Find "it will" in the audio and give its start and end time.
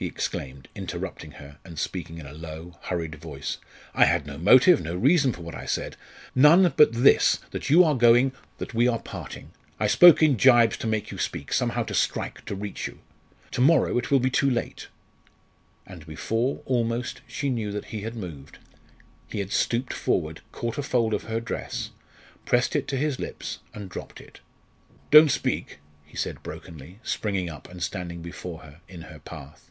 13.98-14.20